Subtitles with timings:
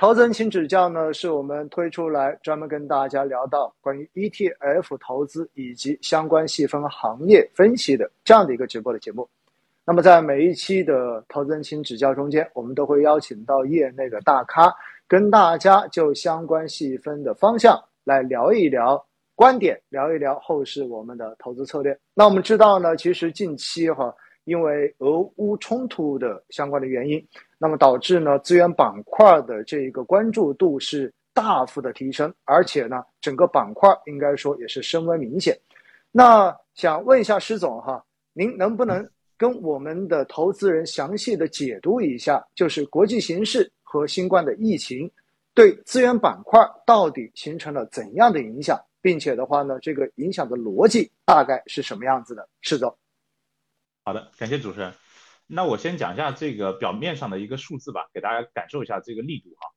[0.00, 9.28] 投资人请指教呢，是我们推出来专门跟大家聊到关于 ETF 投资以及相关细分行业分析的这样的一个直播的节目。
[9.84, 14.72] 那么在每一期的投资人请指教中间，我们都会邀请到业内的大咖，
[15.08, 19.04] 跟大家就相关细分的方向来聊一聊
[19.34, 21.98] 观点，聊一聊后市我们的投资策略。
[22.14, 24.14] 那我们知道呢，其实近期哈，
[24.48, 27.22] 因为俄乌冲突的相关的原因。
[27.58, 35.58] 那么导致呢，资源板块的这一个关注度是大幅的提升，而且呢，整个板块应该说也是升温明显。
[36.10, 39.06] 那想问一下施总哈，您能不能
[39.36, 45.10] 跟我们的投资人详细的解读一下，就是国际形势和新冠的疫情
[45.54, 52.48] 对资源板块到底形成了怎样的影响，并且的话呢，这个影响的逻辑大概是什么样子的？
[52.62, 52.96] 施总，
[54.08, 54.94] 好的，感谢主持人。
[55.46, 59.68] 那我先讲一下这个表面上的一个数字吧，给大家感受一下这个力度哈。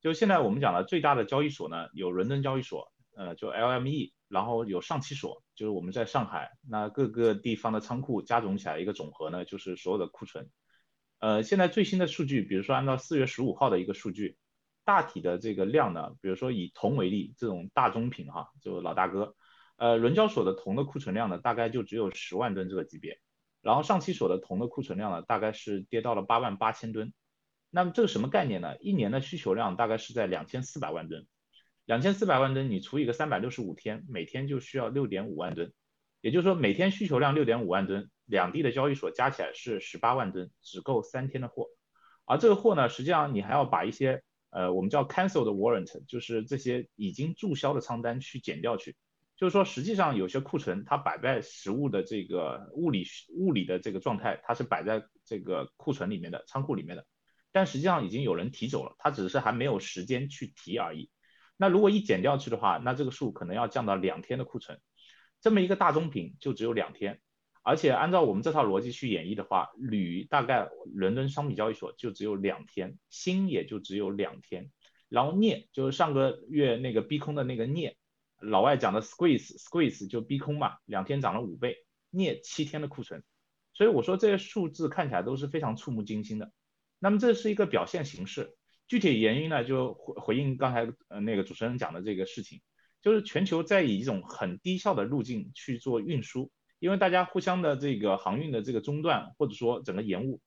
[0.00, 10.50] 就现在我们讲的最大的交易所呢，有伦敦交易所，呃，就 LME，然后有上期所，就是我们在上海，那各个地方的仓库加总起来一个总和呢，就是所有的库存。
[11.20, 14.36] 呃，现在最新的数据，比如说按照四月十五号的一个数据，
[14.84, 19.36] 大体的这个量呢，比如说以铜为例，这种大宗品哈，就老大哥，
[19.76, 23.20] 呃，伦交所的铜的库存量呢，大概就只有十万吨这个级别。
[23.66, 27.12] 然后上期所的铜的库存量呢，大概是跌到了八万八千吨。
[27.68, 28.76] 那么这个什么概念呢？
[28.78, 31.26] 一年的需求量大概是在两千四百万吨，
[31.84, 35.72] 两千四百万吨你除以个三百六十五天，每天就需要六点五万吨。
[36.20, 41.66] 也就是说每天需求量六点五万吨，两地的交易所加起来是十八万吨，只够三天的货。
[42.24, 48.94] 而这个货呢，实际上你还要把一些呃我们叫 cancel 的 warrant，就是这些已经注销的仓单去减掉去。
[49.36, 53.04] 就是说，实际上有些库存它摆在实物的这个物理
[53.36, 57.06] 物理的这个状态，它是摆在这个库存里面的仓库里面的，
[57.52, 61.10] 但实际上已经有人提走了，它只是还没有时间去提而已。
[61.58, 64.80] 那如果一减掉去的话，那这个数可能要降到两天的库存，
[65.42, 67.20] 这么一个大宗品就只有两天，
[67.62, 74.70] 而且按照我们这套逻辑去演绎的话，铝大概伦敦商品交易所就只有两天，锌也就只有两天，
[75.10, 77.98] 然后镍就是上个月那个逼空的那个镍。
[78.40, 81.76] 老外讲的 squeeze squeeze 就逼空嘛，两天涨了五倍，
[82.10, 83.22] 镍七天的库存，
[83.72, 86.52] 所以我说这些数字看起来都是非常触目惊心的。
[86.98, 88.56] 那么这是一个表现形式，
[88.88, 92.60] 具体原因呢就回回应刚才呃那个主持人讲的这个事情，
[93.02, 100.40] 就是全球在以一种很低效的路径去做运输，因为大家互相的这个航运的这个中断或者说整个延误。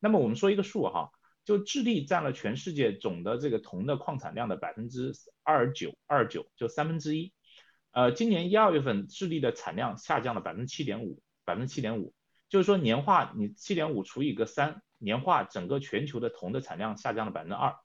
[0.00, 1.10] 那么我们说一个数哈。
[1.44, 5.12] 就智利占了全世界总的这个铜的矿产量的百分之
[5.42, 7.32] 二九二九，就三分之一。
[7.92, 12.12] 呃，今年一二月份智利的产量下降了百分之七点五，百分之七点五，
[12.48, 17.76] 就是说年化你七点五除以个三，年化整个全球的铜的产量下降了百分之二。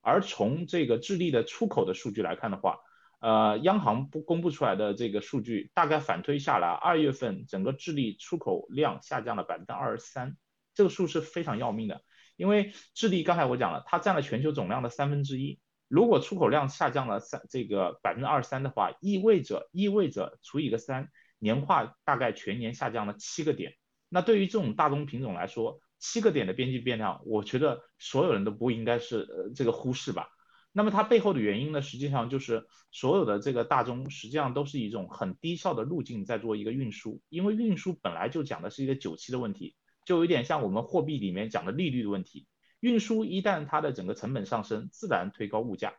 [0.00, 2.78] 而从这个智利的出口的数据来看的话，
[3.20, 10.36] 呃，央行不公布出来的这个数据，大概反推下来，二月份整个智利出口量下降了百分之二十三，
[10.78, 12.02] 这个数是非常要命的。
[12.36, 15.58] 因为智利刚才我讲了，它占了全球总量的三分之一。
[15.88, 21.08] 如果出口量下降了三这个百分之二十三的话，意味着意味着除以个三，
[21.40, 23.72] 年化大概全年下降了七个点。
[24.08, 30.28] 那对于这种大宗品种来说，七个点的边际变量，我觉得所有人都不应该是呃这个忽视吧。
[30.70, 39.74] 那么它背后的原因呢，实际上就是所有的这个大宗实际上都是一种很低效的路径在做一个运输，因为运输本来就讲的是一个久期的问题。
[40.08, 42.46] 就有点像我们货币里面讲的利率的问题，
[42.80, 45.96] 运输一旦它的整个成本上升，自然推高物价。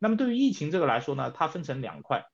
[0.00, 2.24] 那么对于疫情这个来说呢，它分成两块，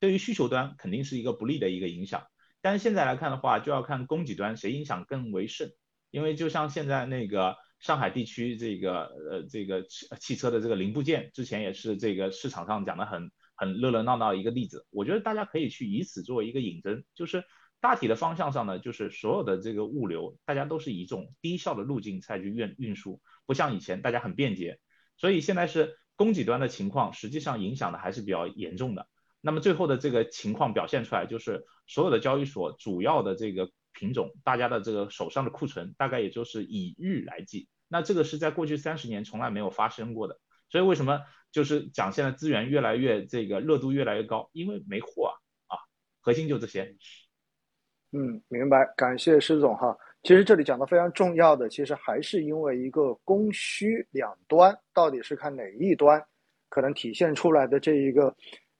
[0.00, 2.26] 对于需求端肯定是一个不利的一个影响，
[2.60, 5.72] 但是现在来看的话，就要看供给端谁影响更为甚。
[6.10, 17.42] 因为就像现在那个上海地区这个呃这个汽汽车的这个零部件，之前也是这个市场上讲的很很热热闹闹一个例子，我觉得大家可以去以此作为一个引针，就是。
[17.84, 24.80] 大体的方向上呢，就是所有的这个物流，大家都是一种低效的路径在去运运输，不像以前大家很便捷。
[25.18, 29.06] 所以现在是供给端的情况，实际上影响的还是比较严重的。
[29.42, 37.68] 那么最后的这个情况表现出来，就是所有的交易所主要的这个品种，大家的这个手上的库存大概也就是以日来计。
[37.88, 40.40] 那这个是在过去三十年从来没有发生过的。
[40.70, 41.20] 所以为什么
[41.52, 44.48] 就是讲现在资源越来越这个热度越来越高？
[44.54, 45.34] 因为没货
[45.68, 45.84] 啊啊，
[46.22, 46.96] 核心就这些。
[48.16, 49.96] 嗯，明白，感谢施总哈。
[50.22, 56.24] 其实这里讲的非常重要的，其实还是因为一个供需两端到底是看哪一端，
[56.70, 58.32] 可能体现出来的这一个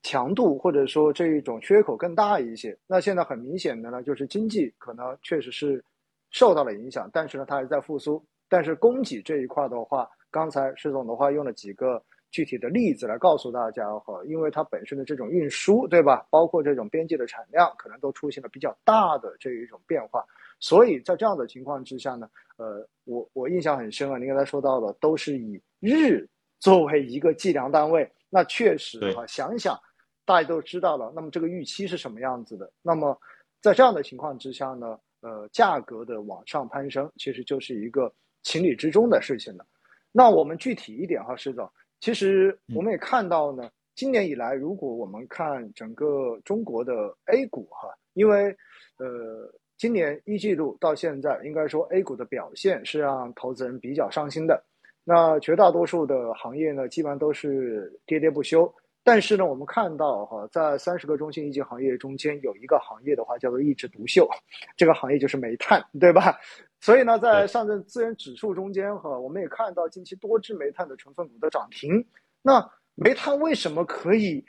[0.05, 2.79] 强度或者说这一种缺口更大一些。
[2.87, 5.85] 那现在很明显的呢，就是经济可能确实是
[6.31, 12.01] 受到了影响，但是呢它还在复苏，但是供给这一块的话，刚才施总的话用了几个
[12.35, 16.27] 具体的例子来告诉大家哈，因为它本身的这种运输，对吧？
[16.31, 20.25] 包括这种边际的产量，可能都出现了比较大的这一种变化。
[20.59, 26.29] 所以在这样的情况之下呢，呃，我我印象很深啊，您刚才说到的都是以日
[26.59, 29.79] 作为一个计量单位，那确实哈，想想
[30.25, 32.69] 大家都知道了，那么这个预期是什么样子的？
[32.83, 33.17] 那么
[33.63, 34.99] 在这样的情况之下呢？
[35.21, 39.65] 呃，价格的往上攀升，其实就是一个情理之中的事情了。
[40.13, 41.67] 那我们具体一点哈，施总，
[42.05, 46.93] 其实我们也看到呢，今年以来，如果我们看整个中国的
[47.33, 48.55] A 股哈，因为
[48.99, 54.63] 呃，今年一季度到现在，应该说 A 股的表现是让投资人比较伤心的。
[55.03, 58.71] 那绝大多数的行业呢，基本上都是跌跌不休。
[59.03, 64.29] 但是呢，我们看到哈，在三十个中心一级行业中间，有一个行业的话叫做一枝独秀，
[64.77, 66.39] 这个行业就是煤炭，对吧？
[66.85, 72.07] 所以呢，在上证资源指数中间哈，我们也看到近期多只煤炭的成分股的涨停。
[72.43, 74.45] 那煤炭为什么可以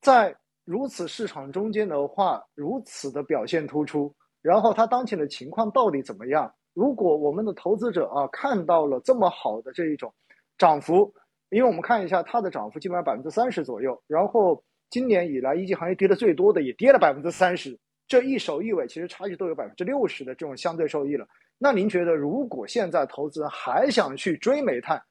[0.00, 0.34] 在
[0.64, 4.14] 如此市场中间的话如此的表现突出？
[4.40, 6.54] 然后它当前的情况到底怎么样？
[6.72, 10.10] 如果我们的投资者啊看到了这么好的这一种
[10.56, 11.12] 涨幅，
[11.50, 17.78] 因为我们看一下它的涨幅基本上百分之三十左右，然后今年以来一级行业跌的最多的也跌了百分之三十，
[18.08, 21.28] 这一首一尾其实差距都有百分之六十的这种相对收益了。
[21.58, 25.04] 那您觉得如果现在投资人还想去追煤炭，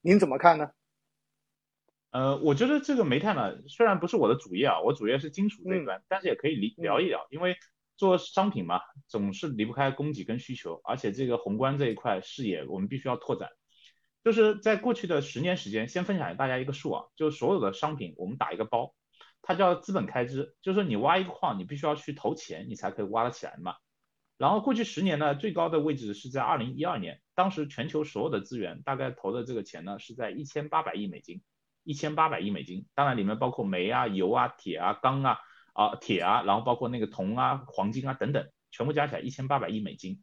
[0.00, 0.70] 您怎么看呢？
[2.10, 7.56] 呃，我觉得这个煤炭呢，虽然不是我的主业啊，我主业是金属这一端，但是也可以聊一聊，因为
[7.96, 13.50] 做商品嘛，总是离不开供给跟需求，而且这个宏观这一块视野我们必须要拓展。
[14.24, 18.94] 就是在过去的十年时间，先分享给大家一个数啊，就是所有的商品我们打一个包，
[19.42, 23.74] 它叫资本开支，就是说你挖一个矿，你必须要去投钱，你才可以挖得起来嘛。
[24.38, 31.42] 然后过去十年呢，最高的位置是在二零一二年，当时全球所有的资源大概投的这个钱呢是在一千八百亿美金，
[31.84, 35.38] 一千八百亿美金，当然里面包括煤啊、油啊、铁啊、钢啊、
[35.72, 40.22] 啊铁啊，然后包括那个铜啊、黄金啊等等，全部加起来一千八百亿美金。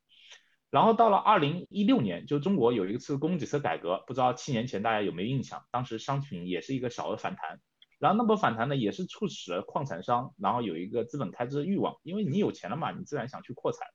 [0.70, 5.64] 然后到了二零一六年，就中国有一次供给侧改革，不知道七年前大家有没有印象？
[5.70, 7.60] 当时商品也是一个小的反弹，
[8.00, 13.88] 然后那波反弹呢，也是促使了矿产商，然后有一个资本开支的欲望，因为你有钱了嘛，你自然想去扩产，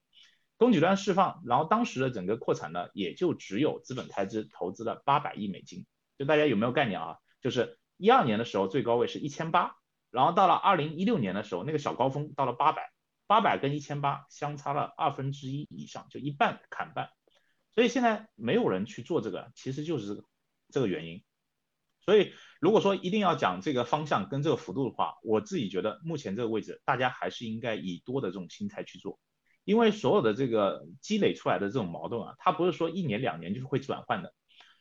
[0.58, 5.86] 供给端释放，然后当时的整个扩产呢，也就只有资本开支投资了八百亿美金，
[6.18, 7.16] 就大家有没有概念啊？
[7.40, 9.76] 就是一二年的时候最高位是一千八，
[10.10, 12.92] 然后到了二零一六年的时候，那个小高峰到了八百。
[13.28, 17.10] 八百跟一千八相差了二分之一以上，就一半砍半，
[17.74, 20.24] 所以现在没有人去做这个，其实就是这个
[20.70, 21.22] 这个原因。
[22.00, 29.20] 所以如果说一定要讲这个方向跟这个幅度的话，我自己觉得目前这个位置，大家还是应该以多的这种心态去做，
[29.68, 34.32] 因为所有的这个积累出来的这种矛盾啊，它不是说一年两年就是会转换的，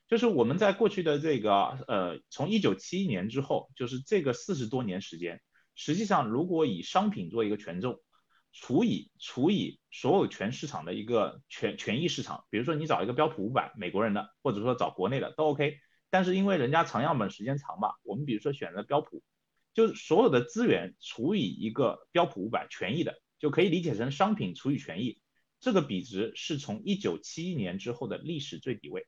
[0.07, 1.53] 就是我们在过去的这个
[1.89, 5.41] 呃，从一九七一年之后，就是这个四十多年时间，
[5.75, 7.99] 实际上如果以商品做一个权重。
[8.53, 15.77] 除以除以所有全市场的一个权权益市场，比如说你找一个标普五百美国人的，或者说找国内的都 OK。
[16.09, 19.21] 但是因为人家长样本时间长嘛，我们比如说选择标普，
[19.75, 25.21] 就是所有的资源除以一个标普五百权益的，就可以理解成商品除以权益，
[25.59, 29.05] 这个比值是从一九七一年之后的历史最低位，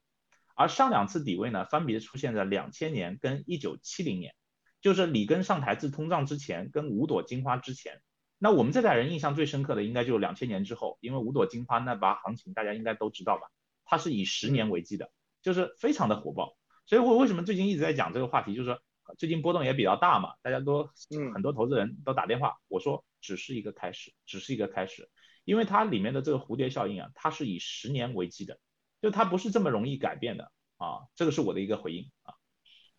[0.55, 4.35] 而上两次底位呢，分别出现在两千年跟一九七零年，
[4.81, 8.01] 就是里根上台治通胀之前跟五朵金花之前。
[8.37, 13.49] 那我们这代人印象最深刻的，应该就是两千年之后，因为五朵金花那把行情，大家应该都知道吧？
[13.83, 16.57] 它是以十年为基的，就是非常的火爆。
[16.85, 18.81] 所以我为什么最近一直在讲这个话题，就是说
[19.19, 20.89] 最近波动也比较大嘛，大家都
[21.33, 25.09] 很多投资人都打电话，我说只是一个开始，只是一个开始，
[25.43, 28.57] 因为它里面的这个蝴蝶效应啊，它是以十年为基的，
[29.01, 30.45] 就它不是这么容易改变的
[30.77, 32.33] 啊，这个是我的一个回应啊。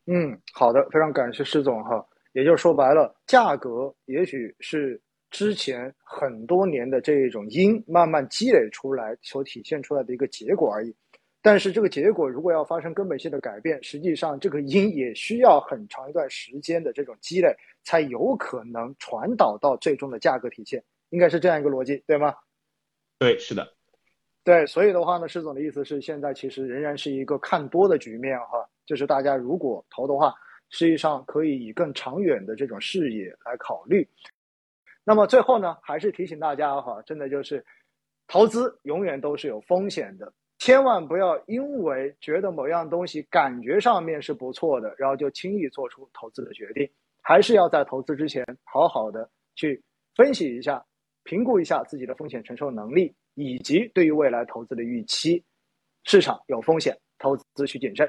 [0.04, 5.02] 嗯，好的，非常感谢施总哈，也就是说白了，价格也许是。
[5.32, 10.92] 之前很多年的这一种因慢慢积累出来所体现出来的一个结果而已，
[11.42, 22.34] 但是这个结果如果要发生根本性的改变，实际上这个因也需要很长一段时间的这种积累，才有可能传导到最终的价格体现，应该是这样一个逻辑，对吗？
[23.18, 23.74] 对，是的，
[24.44, 30.34] 对，所以的话呢，施总的意思是现在其实仍然是一个看多的局面哈，就是大家如果投的话，
[30.68, 34.06] 实际上可以以更长远的这种视野来考虑。
[35.04, 37.64] 那么最后呢，还是提醒大家哈，真的就是
[38.26, 40.32] 投资永远都是有风险的，
[40.70, 46.88] 千万不要因为觉得某样东西感觉上面是不错的，然后就轻易做出投资的决定，
[47.20, 49.82] 还是要在投资之前好好的去
[50.14, 50.80] 分析一下、
[51.24, 55.42] 评估一下自己的风险承受能力，以及对于未来投资的预期。
[56.04, 58.08] 市场有风险，投资需谨慎。